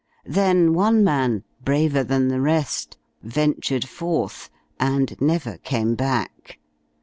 "Then 0.25 0.73
one 0.73 1.03
man, 1.03 1.43
braver 1.63 2.03
than 2.03 2.29
the 2.29 2.41
rest, 2.41 2.97
ventured 3.21 3.85
forth 3.87 4.49
and 4.79 5.15
never 5.21 5.57
came 5.59 5.93
back. 5.93 6.57